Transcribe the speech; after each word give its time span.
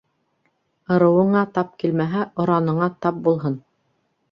Ырыуыңа 0.95 1.43
тап 1.59 1.69
килмәһә, 1.85 2.25
ораныңа 2.47 2.91
тап 3.07 3.23
булһын. 3.31 3.63